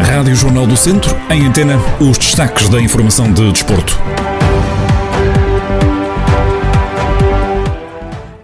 Rádio 0.00 0.34
Jornal 0.34 0.66
do 0.66 0.76
Centro, 0.76 1.14
em 1.30 1.46
antena, 1.46 1.76
os 2.00 2.18
destaques 2.18 2.68
da 2.68 2.80
informação 2.80 3.32
de 3.32 3.52
desporto. 3.52 3.98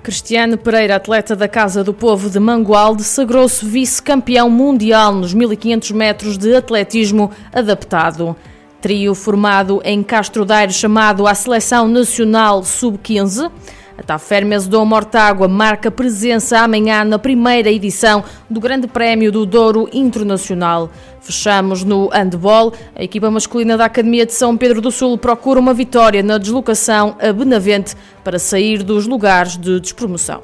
Cristiano 0.03 0.59
Pereira, 0.59 0.97
atleta 0.97 1.35
da 1.35 1.49
Casa 1.49 1.83
do 1.83 1.95
Povo 1.95 2.29
de 2.29 2.39
Mangualde, 2.39 3.03
sagrou-se 3.03 3.65
vice-campeão 3.65 4.51
mundial 4.51 5.15
nos 5.15 5.33
1500 5.35 5.91
metros 5.93 6.39
de 6.39 6.55
atletismo 6.55 7.31
adaptado. 7.53 8.37
Trio 8.81 9.15
formado 9.15 9.81
em 9.83 10.03
Castro 10.03 10.45
Daire 10.45 10.73
chamado 10.73 11.27
a 11.27 11.35
Seleção 11.35 11.89
Nacional 11.89 12.63
Sub-15. 12.63 13.51
A 13.97 14.03
Tafermes 14.03 14.67
do 14.67 14.85
Mortágua 14.85 15.47
marca 15.47 15.91
presença 15.91 16.59
amanhã 16.59 17.05
na 17.05 17.19
primeira 17.19 17.71
edição 17.71 18.25
do 18.51 18.61
Grande 18.61 18.89
Prémio 18.89 19.31
do 19.31 19.47
Douro 19.47 19.89
Internacional. 19.93 20.91
Fechamos 21.21 21.85
no 21.85 22.09
handball. 22.09 22.73
A 22.97 23.05
equipa 23.05 23.31
masculina 23.31 23.77
da 23.77 23.85
Academia 23.85 24.27
de 24.27 24.33
São 24.33 24.57
Pedro 24.57 24.81
do 24.81 24.91
Sul 24.91 25.17
procura 25.17 25.61
uma 25.61 25.73
vitória 25.73 26.23
na 26.23 26.39
deslocação 26.39 27.17
a 27.21 27.33
Benavente 27.33 27.95
para 28.25 28.39
sair 28.39 28.83
dos 28.83 29.07
lugares 29.07 29.57
de 29.57 29.79
despromoção. 29.79 30.43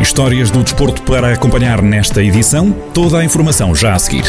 Histórias 0.00 0.50
do 0.50 0.62
desporto 0.62 1.02
para 1.02 1.32
acompanhar 1.32 1.82
nesta 1.82 2.22
edição. 2.22 2.72
Toda 2.94 3.18
a 3.18 3.24
informação 3.24 3.74
já 3.74 3.94
a 3.94 3.98
seguir. 3.98 4.24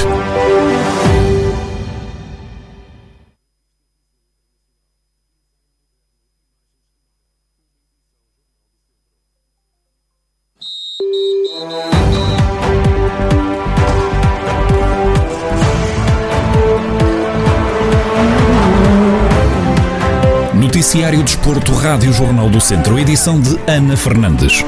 Noticiário 20.82 21.22
Desporto, 21.22 21.74
Rádio 21.74 22.12
Jornal 22.12 22.50
do 22.50 22.60
Centro, 22.60 22.98
edição 22.98 23.40
de 23.40 23.56
Ana 23.70 23.96
Fernandes. 23.96 24.66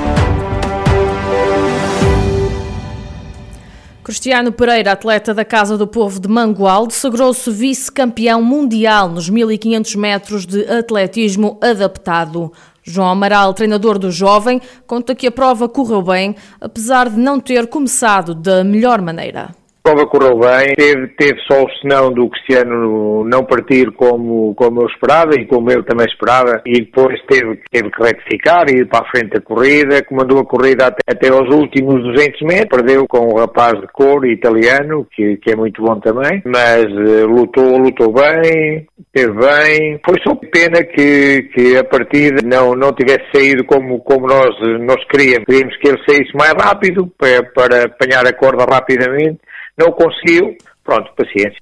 Cristiano 4.03 4.52
Pereira, 4.52 4.92
atleta 4.92 5.33
da 5.33 5.44
Casa 5.44 5.75
do 5.75 5.88
Povo 5.88 6.20
de 6.20 6.28
Mangualde, 6.28 6.94
sagrou-se 6.94 7.50
vice-campeão 7.50 8.44
mundial 8.44 9.09
nos 9.09 9.28
1500 9.28 9.95
metros 9.95 10.45
de 10.45 10.64
atletismo 10.66 11.58
adaptado. 11.59 12.53
João 12.83 13.09
Amaral, 13.09 13.52
treinador 13.55 13.98
do 13.98 14.11
jovem, 14.11 14.61
conta 14.86 15.16
que 15.16 15.25
a 15.25 15.31
prova 15.31 15.67
correu 15.67 16.03
bem, 16.03 16.36
apesar 16.61 17.09
de 17.09 17.17
não 17.17 17.39
ter 17.39 17.66
começado 17.66 18.36
da 18.36 18.64
melhor 18.64 19.02
maneira. 19.02 19.62
A 19.86 19.89
prova 19.92 20.08
correu 20.08 20.39
bem, 20.39 20.73
teve, 20.76 21.08
teve 21.09 21.38
só 21.42 21.66
o 21.66 21.70
senão 21.81 22.09
do 22.09 22.30
Cristiano 22.30 23.26
não 23.26 23.44
partir 23.44 23.92
como, 23.92 24.56
como 24.56 24.81
eu 24.81 24.88
esperava 24.88 25.36
e 25.36 25.45
como 25.45 25.70
eu 25.70 25.84
também 25.84 26.06
esperava, 26.06 26.62
e 26.66 26.80
depois 26.80 27.22
teve, 27.28 27.59
teve 27.70 27.92
que 27.92 28.02
retificar 28.02 28.70
e 28.70 28.78
ir 28.78 28.88
para 28.88 29.06
a 29.06 29.11
frente 29.11 29.31
da 29.31 29.42
corrida, 29.42 30.02
comandou 30.06 30.39
a 30.39 30.45
corrida 30.45 30.88
até, 30.88 31.02
até 31.06 31.28
aos 31.28 31.54
últimos 31.54 32.02
200 32.02 32.42
metros, 32.44 32.70
perdeu 32.70 33.06
com 33.09 33.34
um 33.34 33.38
rapaz 33.38 33.73
de 33.81 33.88
cor 33.88 34.26
italiano, 34.26 35.06
que, 35.14 35.36
que 35.36 35.52
é 35.52 35.56
muito 35.58 35.84
bom 35.84 36.00
também, 36.00 36.42
mas 36.45 36.86
uh, 36.86 37.28
lutou, 37.28 37.78
lutou 37.78 38.14
bem, 38.14 38.88
teve 39.11 39.34
bem, 39.34 40.00
foi 40.06 40.16
só 40.23 40.34
pena 40.50 40.81
que, 40.81 41.50
que 41.54 41.76
a 41.76 41.84
partida 41.84 42.42
não, 42.42 42.73
não 42.73 42.94
tivesse 42.94 43.26
saído 43.36 43.66
como, 43.66 44.00
como 44.00 44.28
nós, 44.28 44.56
nós 44.80 45.04
queríamos, 45.09 45.44
queríamos 45.44 45.76
que 45.76 45.89
ele 45.89 46.02
saísse 46.08 46.34
mais 46.38 46.54
rápido 46.54 47.11
para, 47.17 47.43
para 47.54 47.83
apanhar 47.83 48.26
a 48.26 48.32
corda 48.32 48.64
rapidamente, 48.64 49.39
não 49.78 49.92
conseguiu, 49.92 50.56
pronto, 50.84 51.11
paciência. 51.16 51.61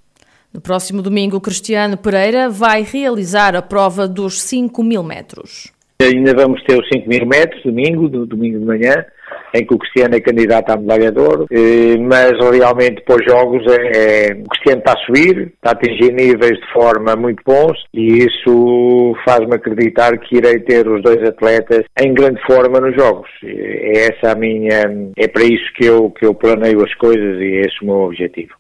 No 0.54 0.60
próximo 0.60 1.02
domingo, 1.02 1.40
Cristiano 1.40 1.96
Pereira 1.96 2.50
vai 2.50 2.84
realizar 2.84 3.56
a 3.56 3.62
prova 3.62 4.08
dos 4.08 4.42
5 4.42 4.84
mil 4.84 5.02
metros. 5.02 5.72
Ainda 6.02 6.34
vamos 6.34 6.62
ter 6.64 6.78
os 6.78 6.88
5 6.94 7.08
mil 7.08 7.26
metros, 7.26 7.64
domingo, 7.64 8.10
domingo 8.10 8.60
de 8.60 8.66
manhã, 8.66 9.06
em 9.54 9.66
que 9.66 9.74
o 9.74 9.78
Cristiano 9.78 10.16
é 10.16 10.20
candidato 10.20 10.72
a 10.72 10.78
medalha 10.78 11.12
de 11.12 11.20
ouro, 11.20 11.46
eh, 11.52 11.98
mas 11.98 12.32
realmente 12.52 13.02
para 13.02 13.16
os 13.16 13.26
jogos 13.26 13.64
é, 13.68 14.30
é, 14.30 14.34
o 14.34 14.50
Cristiano 14.50 14.80
está 14.80 14.94
a 14.94 15.06
subir, 15.06 15.54
está 15.56 15.70
a 15.70 15.72
atingir 15.72 16.14
níveis 16.14 16.60
de 16.60 16.74
forma 16.74 17.16
muito 17.16 17.44
bons 17.46 17.78
e 17.94 18.26
isso 18.26 19.16
faz-me 19.26 19.56
acreditar 19.56 20.18
que 20.18 20.38
irei 20.38 20.60
ter 20.60 20.88
os 20.88 21.02
dois 21.02 21.22
atletas 21.28 21.84
em 22.00 22.14
grande 22.14 22.42
forma 22.46 22.80
nos 22.80 22.96
jogos. 22.96 23.30
É 23.44 24.08
essa 24.08 24.32
a 24.32 24.36
minha, 24.36 25.12
é 25.18 25.28
para 25.28 25.44
isso 25.44 25.74
que 25.76 25.86
eu, 25.86 26.10
que 26.12 26.26
eu 26.26 26.34
planeio 26.34 26.84
as 26.84 26.94
coisas 26.96 27.40
e 27.40 27.62
é 27.62 27.72
o 27.82 27.86
meu 27.86 28.02
objetivo. 28.02 28.54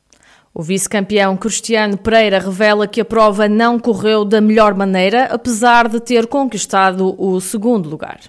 O 0.53 0.61
vice-campeão 0.61 1.37
Cristiano 1.37 1.97
Pereira 1.97 2.37
revela 2.37 2.85
que 2.85 2.99
a 2.99 3.05
prova 3.05 3.47
não 3.47 3.79
correu 3.79 4.25
da 4.25 4.41
melhor 4.41 4.75
maneira, 4.75 5.25
apesar 5.25 5.87
de 5.87 6.01
ter 6.01 6.27
conquistado 6.27 7.15
o 7.17 7.39
segundo 7.39 7.89
lugar. 7.89 8.19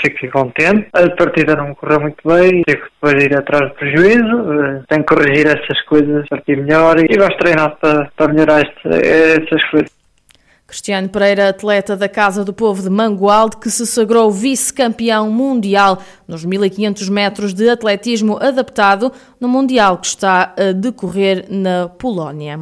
Fiquei 0.00 0.30
contente. 0.30 0.88
A 0.92 1.08
partida 1.10 1.56
não 1.56 1.74
correu 1.74 2.00
muito 2.00 2.26
bem, 2.26 2.62
tive 2.66 2.82
que 2.82 2.90
depois 3.00 3.24
ir 3.24 3.36
atrás 3.36 3.70
do 3.70 3.74
prejuízo. 3.76 4.52
Eh, 4.52 4.82
tenho 4.88 5.04
que 5.04 5.14
corrigir 5.14 5.46
essas 5.46 5.80
coisas, 5.82 6.26
partir 6.28 6.56
melhor 6.56 6.98
e 6.98 7.16
gosto 7.16 7.32
de 7.32 7.38
treinar 7.38 7.76
para, 7.76 8.10
para 8.16 8.32
melhorar 8.32 8.62
este, 8.62 8.88
essas 8.88 9.64
coisas. 9.70 10.00
Cristiano 10.70 11.08
Pereira, 11.08 11.48
atleta 11.48 11.96
da 11.96 12.08
Casa 12.08 12.44
do 12.44 12.52
Povo 12.52 12.80
de 12.80 12.88
Mangualde, 12.88 13.56
que 13.56 13.68
se 13.68 13.84
sagrou 13.84 14.30
vice-campeão 14.30 15.28
mundial 15.28 16.00
nos 16.28 16.44
1500 16.44 17.08
metros 17.08 17.52
de 17.52 17.68
atletismo 17.68 18.38
adaptado 18.40 19.12
no 19.40 19.48
Mundial 19.48 19.98
que 19.98 20.06
está 20.06 20.54
a 20.56 20.70
decorrer 20.72 21.46
na 21.50 21.88
Polónia. 21.88 22.60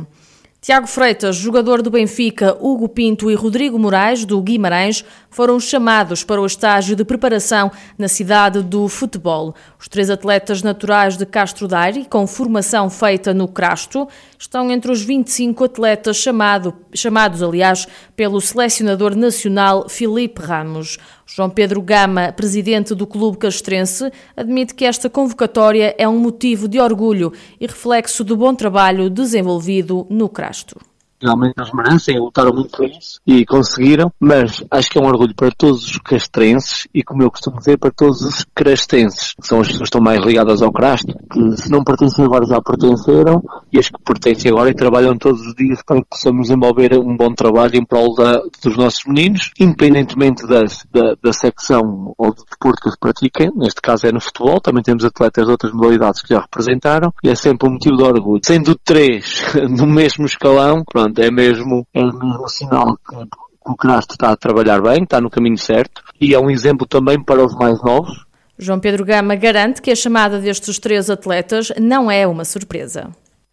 Tiago 0.60 0.88
Freitas, 0.88 1.36
jogador 1.36 1.82
do 1.82 1.90
Benfica, 1.90 2.56
Hugo 2.60 2.88
Pinto 2.88 3.30
e 3.30 3.34
Rodrigo 3.36 3.78
Moraes, 3.78 4.24
do 4.24 4.42
Guimarães, 4.42 5.04
foram 5.30 5.60
chamados 5.60 6.24
para 6.24 6.40
o 6.40 6.46
estágio 6.46 6.96
de 6.96 7.04
preparação 7.04 7.70
na 7.96 8.08
cidade 8.08 8.60
do 8.60 8.88
futebol. 8.88 9.54
Os 9.78 9.86
três 9.86 10.10
atletas 10.10 10.60
naturais 10.60 11.16
de 11.16 11.24
Castro 11.24 11.68
Daire, 11.68 12.06
com 12.06 12.26
formação 12.26 12.90
feita 12.90 13.32
no 13.32 13.46
Crasto, 13.46 14.08
estão 14.36 14.68
entre 14.72 14.90
os 14.90 15.00
25 15.00 15.62
atletas 15.62 16.16
chamado, 16.16 16.74
chamados, 16.92 17.40
aliás, 17.40 17.86
pelo 18.16 18.40
selecionador 18.40 19.14
nacional 19.14 19.88
Felipe 19.88 20.42
Ramos. 20.42 20.98
João 21.30 21.50
Pedro 21.50 21.82
Gama, 21.82 22.32
presidente 22.32 22.94
do 22.94 23.06
Clube 23.06 23.36
Castrense, 23.36 24.10
admite 24.34 24.74
que 24.74 24.86
esta 24.86 25.10
convocatória 25.10 25.94
é 25.98 26.08
um 26.08 26.18
motivo 26.18 26.66
de 26.66 26.80
orgulho 26.80 27.32
e 27.60 27.66
reflexo 27.66 28.24
do 28.24 28.34
bom 28.34 28.54
trabalho 28.54 29.10
desenvolvido 29.10 30.06
no 30.08 30.28
Crasto 30.28 30.87
realmente 31.20 31.54
eles 31.58 31.72
merecem, 31.72 32.18
lutaram 32.18 32.52
muito 32.52 32.76
por 32.76 32.86
isso 32.86 33.20
e 33.26 33.44
conseguiram, 33.44 34.12
mas 34.18 34.64
acho 34.70 34.90
que 34.90 34.98
é 34.98 35.00
um 35.00 35.06
orgulho 35.06 35.34
para 35.34 35.50
todos 35.50 35.84
os 35.84 35.98
castrenses 35.98 36.86
e, 36.94 37.02
como 37.02 37.22
eu 37.22 37.30
costumo 37.30 37.58
dizer, 37.58 37.78
para 37.78 37.90
todos 37.90 38.22
os 38.22 38.46
crastenses, 38.54 39.34
que 39.34 39.46
são 39.46 39.60
as 39.60 39.66
pessoas 39.66 39.78
que 39.78 39.84
estão 39.84 40.00
mais 40.00 40.24
ligadas 40.24 40.62
ao 40.62 40.72
crasto, 40.72 41.06
que 41.30 41.56
se 41.56 41.70
não 41.70 41.82
pertencem 41.82 42.24
agora 42.24 42.46
já 42.46 42.60
pertenceram 42.60 43.42
e 43.72 43.78
as 43.78 43.88
que 43.88 44.02
pertencem 44.04 44.50
agora 44.50 44.70
e 44.70 44.74
trabalham 44.74 45.16
todos 45.16 45.40
os 45.46 45.54
dias 45.54 45.82
para 45.82 46.00
que 46.00 46.08
possamos 46.10 46.48
desenvolver 46.48 46.98
um 46.98 47.16
bom 47.16 47.32
trabalho 47.34 47.76
em 47.76 47.84
prol 47.84 48.14
da, 48.14 48.40
dos 48.62 48.76
nossos 48.76 49.04
meninos, 49.06 49.50
independentemente 49.58 50.46
das, 50.46 50.86
da, 50.92 51.14
da 51.22 51.32
secção 51.32 52.14
ou 52.16 52.32
do 52.32 52.44
desporto 52.44 52.90
que 52.90 52.98
pratiquem, 52.98 53.50
neste 53.56 53.80
caso 53.80 54.06
é 54.06 54.12
no 54.12 54.20
futebol, 54.20 54.60
também 54.60 54.82
temos 54.82 55.04
atletas 55.04 55.44
de 55.44 55.50
outras 55.50 55.72
modalidades 55.72 56.22
que 56.22 56.34
já 56.34 56.40
representaram 56.40 57.12
e 57.22 57.28
é 57.28 57.34
sempre 57.34 57.68
um 57.68 57.72
motivo 57.72 57.96
de 57.96 58.02
orgulho. 58.02 58.40
Sendo 58.44 58.74
três 58.74 59.42
no 59.68 59.86
mesmo 59.86 60.26
escalão, 60.26 60.82
pronto, 60.84 61.07
Portanto, 61.08 61.18
é 61.20 61.30
mesmo, 61.30 61.86
é 61.94 62.02
mesmo 62.02 62.48
sinal 62.48 62.96
que, 62.96 63.16
que 63.16 63.72
o 63.72 63.76
Crasto 63.76 64.14
está 64.14 64.30
a 64.30 64.36
trabalhar 64.36 64.80
bem, 64.80 65.02
está 65.02 65.20
no 65.20 65.30
caminho 65.30 65.58
certo 65.58 66.02
e 66.20 66.34
é 66.34 66.38
um 66.38 66.50
exemplo 66.50 66.86
também 66.86 67.22
para 67.22 67.44
os 67.44 67.54
mais 67.54 67.82
novos. 67.82 68.26
João 68.58 68.80
Pedro 68.80 69.04
Gama 69.04 69.34
garante 69.36 69.80
que 69.80 69.90
a 69.90 69.96
chamada 69.96 70.38
destes 70.38 70.78
três 70.78 71.08
atletas 71.08 71.72
não 71.80 72.10
é 72.10 72.26
uma 72.26 72.44
surpresa. 72.44 73.10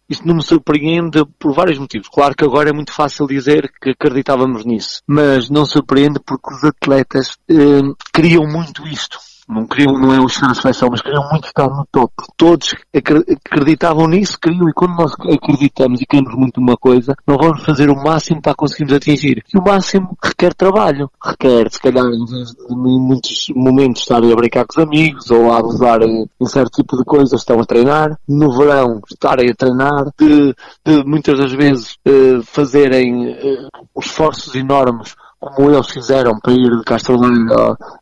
Isto 0.08 0.26
não 0.26 0.36
me 0.36 0.42
surpreende 0.42 1.24
por 1.38 1.52
vários 1.52 1.78
motivos. 1.78 2.08
Claro 2.08 2.34
que 2.34 2.44
agora 2.44 2.70
é 2.70 2.72
muito 2.72 2.92
fácil 2.92 3.26
dizer 3.26 3.72
que 3.80 3.90
acreditávamos 3.90 4.64
nisso, 4.64 5.00
mas 5.06 5.48
não 5.48 5.64
surpreende 5.64 6.20
porque 6.24 6.54
os 6.54 6.62
atletas 6.62 7.36
eh, 7.48 7.80
queriam 8.12 8.46
muito 8.46 8.86
isto 8.86 9.18
não 9.48 9.66
queriam, 9.66 9.92
não 9.92 10.12
é 10.12 10.20
o 10.20 10.26
à 10.26 10.54
seleção, 10.54 10.88
mas 10.90 11.00
queriam 11.00 11.28
muito 11.30 11.46
estar 11.46 11.68
no 11.68 11.86
top. 11.90 12.12
Todos 12.36 12.74
acreditavam 12.92 14.08
nisso, 14.08 14.38
queriam, 14.40 14.68
e 14.68 14.72
quando 14.72 14.96
nós 14.96 15.12
acreditamos 15.12 16.00
e 16.00 16.06
queremos 16.06 16.34
muito 16.34 16.60
uma 16.60 16.76
coisa, 16.76 17.14
não 17.26 17.36
vamos 17.36 17.62
fazer 17.62 17.88
o 17.88 17.94
máximo 17.94 18.42
para 18.42 18.54
conseguirmos 18.54 18.96
atingir. 18.96 19.44
E 19.54 19.58
o 19.58 19.62
máximo 19.62 20.16
requer 20.22 20.52
trabalho. 20.52 21.10
Requer, 21.24 21.70
se 21.70 21.80
calhar, 21.80 22.04
em 22.04 23.00
muitos 23.00 23.46
momentos 23.54 24.02
estarem 24.02 24.32
a 24.32 24.36
brincar 24.36 24.66
com 24.66 24.80
os 24.80 24.86
amigos, 24.86 25.30
ou 25.30 25.52
a 25.52 25.58
abusar 25.58 26.02
em 26.02 26.46
certo 26.46 26.82
tipo 26.82 26.96
de 26.96 27.04
coisas, 27.04 27.40
estão 27.40 27.60
a 27.60 27.64
treinar. 27.64 28.18
No 28.28 28.56
verão, 28.56 29.00
estarem 29.08 29.50
a 29.50 29.54
treinar, 29.54 30.06
de, 30.18 30.54
de 30.84 31.04
muitas 31.04 31.38
das 31.38 31.52
vezes 31.52 31.96
uh, 32.06 32.42
fazerem 32.42 33.28
uh, 33.28 33.68
esforços 34.00 34.54
enormes 34.54 35.14
como 35.54 35.70
eles 35.70 35.90
fizeram 35.90 36.38
para 36.40 36.52
ir 36.52 36.76
de 36.76 36.84
Castro 36.84 37.16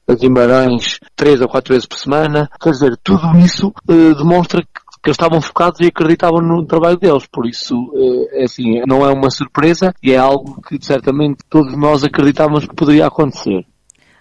a 0.08 0.14
Guimarães 0.14 0.98
três 1.16 1.40
ou 1.40 1.48
quatro 1.48 1.72
vezes 1.72 1.86
por 1.86 1.98
semana. 1.98 2.48
Quer 2.60 2.70
dizer, 2.70 2.96
tudo 3.02 3.36
isso 3.38 3.68
uh, 3.88 4.14
demonstra 4.14 4.62
que 4.62 4.84
que 5.04 5.10
eles 5.10 5.16
estavam 5.16 5.38
focados 5.38 5.80
e 5.80 5.86
acreditavam 5.86 6.40
no 6.40 6.64
trabalho 6.64 6.96
deles. 6.96 7.26
Por 7.30 7.46
isso, 7.46 7.74
eh, 7.94 8.40
é 8.40 8.44
assim, 8.44 8.80
não 8.88 9.06
é 9.06 9.12
uma 9.12 9.30
surpresa 9.30 9.94
e 10.02 10.12
é 10.12 10.16
algo 10.16 10.62
que 10.62 10.78
certamente 10.82 11.44
todos 11.50 11.76
nós 11.76 12.02
acreditávamos 12.02 12.66
que 12.66 12.74
poderia 12.74 13.06
acontecer. 13.06 13.66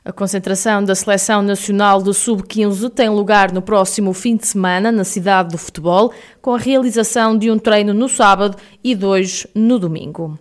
A 0.03 0.11
concentração 0.11 0.83
da 0.83 0.93
Seleção 0.93 1.41
Nacional 1.41 2.01
do 2.01 2.13
Sub-15 2.13 2.89
tem 2.89 3.07
lugar 3.07 3.53
no 3.53 3.61
próximo 3.61 4.11
fim 4.11 4.35
de 4.35 4.45
semana 4.45 4.91
na 4.91 5.05
cidade 5.05 5.51
do 5.51 5.57
futebol, 5.57 6.11
com 6.41 6.53
a 6.53 6.59
realização 6.59 7.37
de 7.37 7.49
um 7.49 7.57
treino 7.57 7.93
no 7.93 8.09
sábado 8.09 8.57
e 8.83 8.93
dois 8.93 9.47
no 9.55 9.79
domingo. 9.79 10.37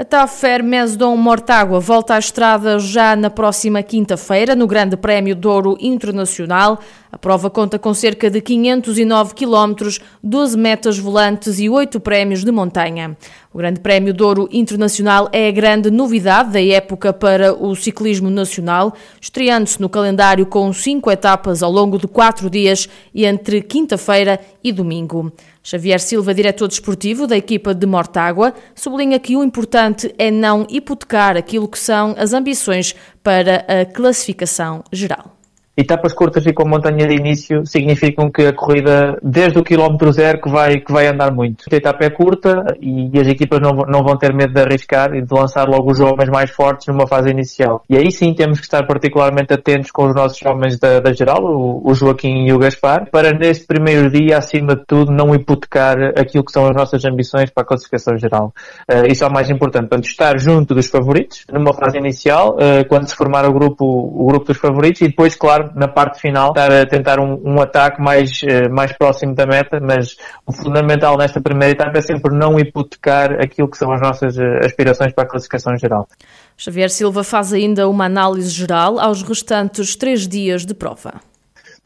A 0.00 0.04
Tafer 0.04 0.62
Mesdon 0.62 1.16
Mortágua 1.16 1.80
volta 1.80 2.14
à 2.14 2.20
estrada 2.20 2.78
já 2.78 3.16
na 3.16 3.28
próxima 3.28 3.82
quinta-feira, 3.82 4.54
no 4.54 4.64
Grande 4.64 4.96
Prémio 4.96 5.34
Douro 5.34 5.76
Internacional. 5.80 6.78
A 7.10 7.18
prova 7.18 7.50
conta 7.50 7.80
com 7.80 7.92
cerca 7.92 8.30
de 8.30 8.40
509 8.40 9.34
quilómetros, 9.34 9.98
12 10.22 10.56
metas 10.56 10.96
volantes 11.00 11.58
e 11.58 11.68
8 11.68 11.98
prémios 11.98 12.44
de 12.44 12.52
montanha. 12.52 13.16
O 13.52 13.58
Grande 13.58 13.80
Prémio 13.80 14.14
Douro 14.14 14.48
Internacional 14.52 15.28
é 15.32 15.48
a 15.48 15.50
grande 15.50 15.90
novidade 15.90 16.52
da 16.52 16.62
época 16.62 17.12
para 17.12 17.52
o 17.52 17.74
ciclismo 17.74 18.30
nacional, 18.30 18.94
estreando-se 19.20 19.80
no 19.80 19.88
calendário 19.88 20.46
com 20.46 20.72
cinco 20.72 21.10
etapas 21.10 21.60
ao 21.60 21.72
longo 21.72 21.98
de 21.98 22.06
quatro 22.06 22.48
dias 22.48 22.88
e 23.12 23.24
entre 23.24 23.62
quinta-feira 23.62 24.38
e 24.62 24.70
domingo. 24.70 25.32
Xavier 25.70 26.00
Silva, 26.00 26.32
diretor 26.32 26.66
desportivo 26.66 27.26
da 27.26 27.36
equipa 27.36 27.74
de 27.74 27.84
Mortágua, 27.84 28.54
sublinha 28.74 29.18
que 29.18 29.36
o 29.36 29.44
importante 29.44 30.14
é 30.16 30.30
não 30.30 30.66
hipotecar 30.70 31.36
aquilo 31.36 31.68
que 31.68 31.78
são 31.78 32.14
as 32.16 32.32
ambições 32.32 32.94
para 33.22 33.66
a 33.68 33.84
classificação 33.84 34.82
geral. 34.90 35.37
Etapas 35.80 36.12
curtas 36.12 36.44
e 36.44 36.52
com 36.52 36.68
montanha 36.68 37.06
de 37.06 37.14
início 37.14 37.64
significam 37.64 38.28
que 38.28 38.46
a 38.46 38.52
corrida, 38.52 39.16
desde 39.22 39.60
o 39.60 39.62
quilómetro 39.62 40.10
zero, 40.10 40.40
que 40.40 40.50
vai, 40.50 40.80
que 40.80 40.90
vai 40.90 41.06
andar 41.06 41.32
muito. 41.32 41.66
A 41.70 41.76
etapa 41.76 42.04
é 42.04 42.10
curta 42.10 42.64
e 42.80 43.16
as 43.16 43.28
equipas 43.28 43.60
não, 43.60 43.70
não 43.86 44.02
vão 44.02 44.16
ter 44.16 44.34
medo 44.34 44.52
de 44.52 44.60
arriscar 44.60 45.14
e 45.14 45.22
de 45.22 45.32
lançar 45.32 45.68
logo 45.68 45.88
os 45.88 46.00
homens 46.00 46.28
mais 46.30 46.50
fortes 46.50 46.88
numa 46.88 47.06
fase 47.06 47.30
inicial. 47.30 47.84
E 47.88 47.96
aí 47.96 48.10
sim 48.10 48.34
temos 48.34 48.58
que 48.58 48.64
estar 48.64 48.84
particularmente 48.88 49.54
atentos 49.54 49.92
com 49.92 50.08
os 50.08 50.16
nossos 50.16 50.44
homens 50.44 50.80
da, 50.80 50.98
da 50.98 51.12
geral, 51.12 51.44
o, 51.44 51.88
o 51.88 51.94
Joaquim 51.94 52.48
e 52.48 52.52
o 52.52 52.58
Gaspar, 52.58 53.08
para 53.12 53.30
neste 53.30 53.64
primeiro 53.64 54.10
dia, 54.10 54.38
acima 54.38 54.74
de 54.74 54.82
tudo, 54.84 55.12
não 55.12 55.32
hipotecar 55.32 55.96
aquilo 56.18 56.44
que 56.44 56.50
são 56.50 56.66
as 56.66 56.74
nossas 56.74 57.04
ambições 57.04 57.50
para 57.50 57.62
a 57.62 57.66
classificação 57.66 58.18
geral. 58.18 58.52
Uh, 58.90 59.06
isso 59.06 59.22
é 59.22 59.28
o 59.28 59.32
mais 59.32 59.48
importante. 59.48 59.82
Portanto, 59.82 60.06
estar 60.06 60.36
junto 60.40 60.74
dos 60.74 60.88
favoritos 60.88 61.44
numa 61.52 61.72
fase 61.72 61.98
inicial, 61.98 62.56
uh, 62.56 62.84
quando 62.88 63.08
se 63.08 63.14
formar 63.14 63.48
o 63.48 63.52
grupo, 63.52 63.84
o 63.84 64.26
grupo 64.26 64.46
dos 64.46 64.56
favoritos 64.56 65.02
e 65.02 65.06
depois, 65.06 65.36
claro, 65.36 65.67
na 65.74 65.88
parte 65.88 66.20
final, 66.20 66.50
estar 66.50 66.72
a 66.72 66.86
tentar 66.86 67.20
um, 67.20 67.40
um 67.44 67.60
ataque 67.60 68.00
mais, 68.00 68.42
uh, 68.42 68.72
mais 68.72 68.92
próximo 68.92 69.34
da 69.34 69.46
meta, 69.46 69.78
mas 69.80 70.16
o 70.46 70.52
fundamental 70.52 71.16
nesta 71.16 71.40
primeira 71.40 71.72
etapa 71.72 71.98
é 71.98 72.02
sempre 72.02 72.34
não 72.34 72.58
hipotecar 72.58 73.32
aquilo 73.40 73.68
que 73.68 73.76
são 73.76 73.92
as 73.92 74.00
nossas 74.00 74.36
uh, 74.36 74.64
aspirações 74.64 75.12
para 75.12 75.24
a 75.24 75.26
classificação 75.26 75.76
geral. 75.76 76.08
Xavier 76.56 76.90
Silva 76.90 77.22
faz 77.22 77.52
ainda 77.52 77.88
uma 77.88 78.06
análise 78.06 78.50
geral 78.50 78.98
aos 78.98 79.22
restantes 79.22 79.94
três 79.94 80.26
dias 80.26 80.66
de 80.66 80.74
prova. 80.74 81.27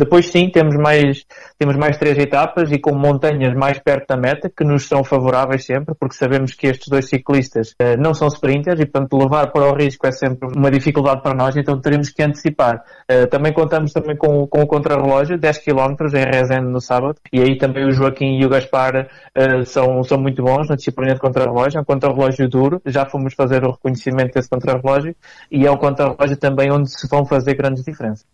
Depois 0.03 0.27
sim, 0.27 0.51
temos 0.51 0.75
mais, 0.75 1.25
temos 1.57 1.77
mais 1.77 1.97
três 1.97 2.19
etapas 2.19 2.73
e 2.73 2.79
com 2.81 2.93
montanhas 2.93 3.55
mais 3.55 3.79
perto 3.79 4.09
da 4.09 4.17
meta, 4.17 4.51
que 4.51 4.65
nos 4.65 4.89
são 4.89 5.05
favoráveis 5.05 5.65
sempre, 5.65 5.95
porque 5.95 6.17
sabemos 6.17 6.55
que 6.55 6.67
estes 6.67 6.89
dois 6.89 7.09
ciclistas 7.09 7.69
uh, 7.81 7.97
não 7.97 8.13
são 8.13 8.27
sprinters 8.27 8.81
e, 8.81 8.85
portanto, 8.85 9.17
levar 9.17 9.53
para 9.53 9.71
o 9.71 9.77
risco 9.77 10.05
é 10.05 10.11
sempre 10.11 10.49
uma 10.57 10.73
dificuldade 10.73 11.23
para 11.23 11.37
nós, 11.37 11.57
então 11.57 11.81
teremos 11.81 12.11
que 12.11 12.21
antecipar. 12.21 12.83
Uh, 13.09 13.29
também 13.29 13.53
contamos 13.53 13.93
também 13.93 14.17
com, 14.17 14.45
com 14.49 14.63
o 14.63 14.67
contrarrelógio, 14.67 15.39
10 15.39 15.59
km 15.59 15.95
em 16.17 16.37
Rezende 16.37 16.69
no 16.69 16.81
sábado, 16.81 17.15
e 17.33 17.41
aí 17.41 17.57
também 17.57 17.87
o 17.87 17.93
Joaquim 17.93 18.41
e 18.41 18.45
o 18.45 18.49
Gaspar 18.49 19.07
uh, 19.39 19.65
são, 19.65 20.03
são 20.03 20.19
muito 20.19 20.43
bons 20.43 20.69
na 20.69 20.75
disciplina 20.75 21.15
de 21.15 21.21
contrarrelógio, 21.21 21.79
é 21.79 21.81
um 21.81 21.85
contrarrelógio 21.85 22.49
duro, 22.49 22.83
já 22.87 23.07
fomos 23.07 23.35
fazer 23.35 23.63
o 23.63 23.71
reconhecimento 23.71 24.35
desse 24.35 24.51
contrarrelógio, 24.51 25.15
e 25.49 25.65
é 25.65 25.71
um 25.71 25.77
contrarrelógio 25.77 26.37
também 26.37 26.73
onde 26.73 26.91
se 26.91 27.07
vão 27.07 27.25
fazer 27.25 27.55
grandes 27.55 27.85
diferenças. 27.85 28.27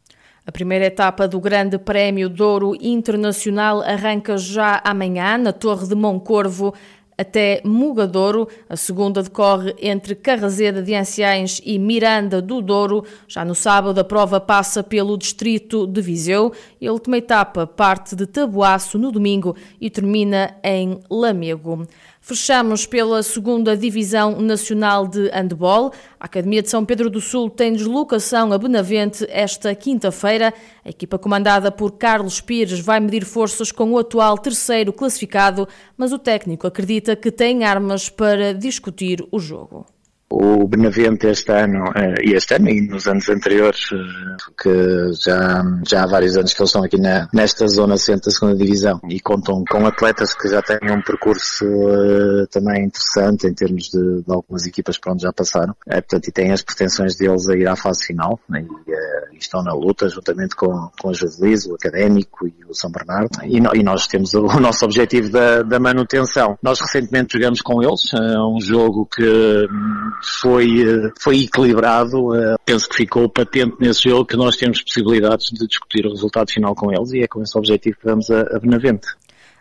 A 0.49 0.50
primeira 0.50 0.87
etapa 0.87 1.29
do 1.29 1.39
Grande 1.39 1.77
Prémio 1.77 2.27
Douro 2.27 2.75
Internacional 2.81 3.83
arranca 3.83 4.39
já 4.39 4.81
amanhã 4.83 5.37
na 5.37 5.53
Torre 5.53 5.87
de 5.87 5.95
Moncorvo 5.95 6.73
até 7.19 7.61
Mugadouro. 7.67 8.49
A 8.67 8.75
segunda 8.75 9.23
decorre 9.23 9.75
entre 9.79 10.15
Carrazeda 10.15 10.83
de 10.83 10.95
Anciães 10.95 11.61
e 11.62 11.79
Miranda 11.79 12.41
do 12.41 12.62
Douro. 12.62 13.05
Já 13.27 13.45
no 13.45 13.55
sábado, 13.55 13.99
a 13.99 14.05
prova 14.05 14.41
passa 14.41 14.83
pelo 14.83 15.19
distrito 15.19 15.87
de 15.87 16.00
Viseu 16.00 16.50
e 16.81 16.87
a 16.87 16.93
última 16.93 17.19
etapa 17.19 17.67
parte 17.67 18.17
de 18.17 18.25
Tabuaço 18.25 18.99
no 18.99 19.12
domingo 19.12 19.55
e 19.79 19.91
termina 19.91 20.56
em 20.65 20.99
Lamego. 21.11 21.87
Fechamos 22.29 22.85
pela 22.85 23.23
segunda 23.23 23.75
Divisão 23.75 24.39
Nacional 24.39 25.09
de 25.09 25.31
Handball. 25.31 25.95
A 26.21 26.27
Academia 26.27 26.61
de 26.61 26.69
São 26.69 26.85
Pedro 26.85 27.09
do 27.09 27.23
Sul 27.23 27.49
tem 27.49 27.73
deslocação 27.73 28.53
a 28.53 28.59
Benavente 28.59 29.27
esta 29.31 29.75
quinta-feira. 29.75 30.53
A 30.85 30.91
equipa 30.91 31.19
comandada 31.19 31.73
por 31.73 31.93
Carlos 31.93 32.39
Pires 32.39 32.81
vai 32.81 33.01
medir 33.01 33.25
forças 33.25 33.73
com 33.73 33.93
o 33.93 33.99
atual 33.99 34.37
terceiro 34.37 34.93
classificado, 34.93 35.67
mas 35.97 36.13
o 36.13 36.19
técnico 36.19 36.67
acredita 36.67 37.17
que 37.17 37.33
tem 37.33 37.65
armas 37.65 38.11
para 38.11 38.53
discutir 38.53 39.27
o 39.33 39.39
jogo 39.39 39.87
o 40.31 40.69
Benavente 40.69 41.27
este 41.27 41.53
ano, 41.53 41.85
eh, 41.95 42.23
e 42.23 42.35
este 42.35 42.55
ano 42.55 42.69
e 42.69 42.81
nos 42.83 43.07
anos 43.07 43.29
anteriores, 43.29 43.89
eh, 43.93 44.37
que 44.61 45.13
já, 45.25 45.63
já 45.89 46.05
há 46.05 46.07
vários 46.07 46.37
anos 46.37 46.53
que 46.53 46.61
eles 46.61 46.69
estão 46.69 46.85
aqui 46.85 47.01
na, 47.01 47.29
nesta 47.33 47.67
zona 47.67 47.97
centro 47.97 48.27
da 48.27 48.31
segunda 48.31 48.57
divisão 48.57 49.01
e 49.09 49.21
contam 49.21 49.65
com 49.69 49.87
atletas 49.87 50.35
que 50.35 50.49
já 50.49 50.61
têm 50.61 50.79
um 50.91 51.01
percurso 51.01 51.65
uh, 51.65 52.47
também 52.49 52.85
interessante 52.85 53.47
em 53.47 53.55
termos 53.55 53.85
de, 53.85 54.23
de, 54.23 54.33
algumas 54.33 54.67
equipas 54.67 54.99
para 54.99 55.13
onde 55.13 55.23
já 55.23 55.33
passaram. 55.33 55.75
É, 55.87 56.01
portanto, 56.01 56.29
e 56.29 56.33
têm 56.33 56.53
as 56.53 56.63
pretensões 56.63 57.17
deles 57.17 57.49
a 57.49 57.57
ir 57.57 57.67
à 57.67 57.77
fase 57.77 58.05
final 58.05 58.39
né, 58.49 58.61
e, 58.61 58.91
uh, 58.91 59.35
e, 59.35 59.39
estão 59.39 59.63
na 59.63 59.73
luta 59.73 60.09
juntamente 60.09 60.55
com, 60.55 60.91
com 61.01 61.11
a 61.11 61.13
Juvelis, 61.13 61.67
o 61.67 61.75
Académico 61.75 62.47
e 62.47 62.55
o 62.69 62.75
São 62.75 62.91
Bernardo. 62.91 63.31
E, 63.45 63.61
no, 63.61 63.75
e 63.75 63.83
nós 63.83 64.07
temos 64.07 64.35
o, 64.35 64.45
o, 64.47 64.61
nosso 64.61 64.85
objetivo 64.85 65.31
da, 65.31 65.63
da 65.63 65.81
manutenção. 65.81 66.59
Nós 66.63 66.81
recentemente 66.81 67.39
jogamos 67.39 67.63
com 67.63 67.83
eles, 67.83 68.13
uh, 68.13 68.55
um 68.55 68.61
jogo 68.61 69.07
que 69.07 69.25
hum, 69.25 70.11
foi, 70.23 70.82
eh, 70.82 71.11
foi 71.20 71.43
equilibrado. 71.43 72.35
Eh, 72.35 72.56
penso 72.65 72.88
que 72.88 72.97
ficou 72.97 73.28
patente 73.28 73.76
nesse 73.81 74.09
jogo 74.09 74.25
que 74.25 74.37
nós 74.37 74.57
temos 74.57 74.83
possibilidades 74.83 75.50
de 75.50 75.66
discutir 75.66 76.07
o 76.07 76.11
resultado 76.11 76.50
final 76.50 76.75
com 76.75 76.93
eles 76.93 77.12
e 77.12 77.21
é 77.21 77.28
com 77.28 77.43
esse 77.43 77.57
objetivo 77.57 77.97
que 77.99 78.07
vamos 78.07 78.31
a, 78.31 78.40
a 78.40 78.59
Benavente. 78.59 79.07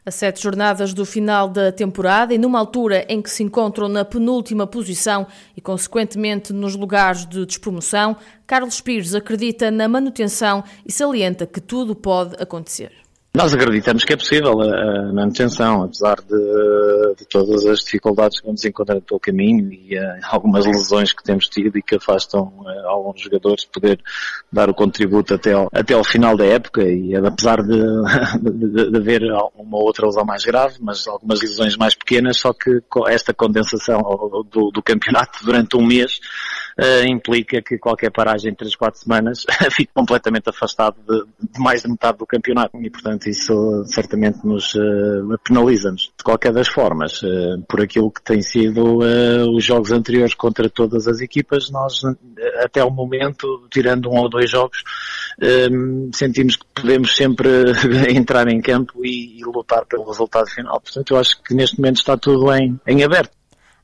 A 0.06 0.12
sete 0.12 0.42
jornadas 0.42 0.94
do 0.94 1.06
final 1.06 1.50
da 1.50 1.70
temporada 1.70 2.34
e 2.34 2.38
numa 2.38 2.58
altura 2.60 3.06
em 3.10 3.22
que 3.22 3.30
se 3.30 3.44
encontram 3.44 3.90
na 3.90 4.06
penúltima 4.06 4.66
posição 4.66 5.28
e, 5.56 5.60
consequentemente, 5.60 6.54
nos 6.54 6.78
lugares 6.78 7.26
de 7.26 7.46
despromoção, 7.46 8.16
Carlos 8.46 8.80
Pires 8.80 9.14
acredita 9.14 9.70
na 9.70 9.88
manutenção 9.88 10.64
e 10.86 10.94
salienta 10.94 11.46
que 11.46 11.60
tudo 11.60 11.94
pode 11.94 12.42
acontecer. 12.42 13.07
Nós 13.38 13.54
acreditamos 13.54 14.04
que 14.04 14.14
é 14.14 14.18
possível 14.18 14.60
a, 14.60 15.14
manutenção, 15.14 15.84
apesar 15.84 16.16
de, 16.22 17.16
de, 17.20 17.26
todas 17.30 17.68
as 17.68 17.82
dificuldades 17.82 18.40
que 18.40 18.48
vamos 18.48 18.66
encontrar 18.66 19.00
pelo 19.00 19.20
caminho 19.20 19.72
e 19.72 19.96
uh, 19.96 20.02
algumas 20.24 20.66
lesões 20.66 21.14
que 21.14 21.24
temos 21.24 21.48
tido 21.48 21.78
e 21.78 21.84
que 21.84 21.98
afastam 21.98 22.46
uh, 22.46 22.88
alguns 22.88 23.22
jogadores 23.22 23.62
de 23.62 23.68
poder 23.68 24.00
dar 24.52 24.72
o 24.72 24.74
contributo 24.74 25.36
até 25.36 25.54
ao, 25.54 25.70
até 25.72 25.94
ao 25.94 26.04
final 26.04 26.36
da 26.36 26.46
época 26.46 26.82
e 26.82 27.16
uh, 27.16 27.28
apesar 27.28 27.62
de, 27.62 27.78
de, 28.42 28.90
de, 28.90 28.98
haver 28.98 29.22
uma 29.56 29.78
outra 29.78 30.08
lesão 30.08 30.26
mais 30.26 30.44
grave, 30.44 30.78
mas 30.82 31.08
algumas 31.08 31.40
lesões 31.40 31.78
mais 31.78 31.94
pequenas, 31.94 32.38
só 32.38 32.52
que 32.54 32.82
esta 33.08 33.36
condensação 33.36 34.02
do, 34.52 34.72
do 34.72 34.82
campeonato 34.82 35.46
durante 35.46 35.78
um 35.78 35.86
mês 35.86 36.20
implica 37.08 37.62
que 37.62 37.78
qualquer 37.78 38.12
paragem 38.12 38.52
de 38.52 38.58
3, 38.58 38.76
4 38.76 39.00
semanas 39.00 39.46
fique 39.72 39.92
completamente 39.94 40.50
afastado 40.50 40.96
de, 41.08 41.60
mais 41.60 41.82
de 41.82 41.90
metade 41.90 42.18
do 42.20 42.26
campeonato 42.26 42.78
e 42.82 42.90
portanto 42.90 43.28
isso 43.28 43.84
certamente 43.86 44.46
nos 44.46 44.76
uh, 44.76 45.38
penaliza-nos. 45.44 46.12
De 46.18 46.24
qualquer 46.24 46.54
das 46.54 46.68
formas, 46.68 47.22
uh, 47.24 47.62
por 47.68 47.82
aquilo 47.82 48.12
que 48.12 48.22
tem 48.22 48.42
sido 48.42 49.00
uh, 49.00 49.50
os 49.56 49.64
jogos 49.64 49.92
anteriores 49.92 50.34
contra 50.34 50.70
todas 50.70 51.08
as 51.08 51.20
equipas, 51.20 51.70
nós 51.72 52.02
até 52.64 52.84
o 52.84 52.92
momento, 52.92 53.68
tirando 53.72 54.10
um 54.10 54.18
ou 54.18 54.30
dois 54.30 54.50
jogos, 54.50 54.84
sentimos 56.14 56.56
que 56.56 56.66
podemos 56.74 57.16
sempre 57.16 57.50
entrar 58.10 58.48
em 58.48 58.62
campo 58.62 59.06
e, 59.06 59.40
e, 59.40 59.44
lutar 59.44 59.86
pelo 59.86 60.06
resultado 60.06 60.50
final. 60.50 60.80
Portanto, 60.80 61.12
eu 61.12 61.20
acho 61.20 61.42
que 61.44 61.54
neste 61.54 61.78
momento 61.78 61.98
está 61.98 62.18
tudo 62.18 62.52
em, 62.54 62.80
em 62.88 63.04
aberto. 63.04 63.37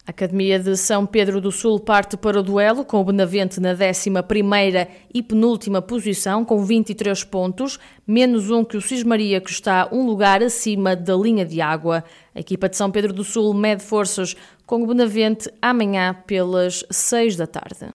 A 0.05 0.11
Academia 0.11 0.59
de 0.59 0.75
São 0.75 1.05
Pedro 1.05 1.39
do 1.39 1.49
Sul 1.49 1.79
parte 1.79 2.17
para 2.17 2.37
o 2.37 2.43
duelo 2.43 2.83
com 2.83 2.99
o 2.99 3.05
Benavente 3.05 3.61
na 3.61 3.73
11ª 3.73 4.89
e 5.13 5.23
penúltima 5.23 5.81
posição 5.81 6.43
com 6.43 6.61
23 6.61 7.23
pontos, 7.23 7.79
menos 8.05 8.51
um 8.51 8.65
que 8.65 8.75
o 8.75 8.81
Cismaria 8.81 9.39
que 9.39 9.49
está 9.49 9.87
um 9.93 10.05
lugar 10.05 10.43
acima 10.43 10.93
da 10.93 11.15
linha 11.15 11.45
de 11.45 11.61
água. 11.61 12.03
A 12.35 12.41
equipa 12.41 12.67
de 12.67 12.75
São 12.75 12.91
Pedro 12.91 13.13
do 13.13 13.23
Sul 13.23 13.53
mede 13.53 13.81
forças 13.81 14.35
com 14.65 14.83
o 14.83 14.87
Benavente 14.87 15.49
amanhã 15.61 16.13
pelas 16.27 16.83
6 16.91 17.37
da 17.37 17.47
tarde. 17.47 17.85